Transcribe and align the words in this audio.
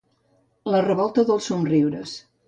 La 0.75 0.79
revolta 0.85 1.25
dels 1.27 1.49
somriures. 1.51 2.15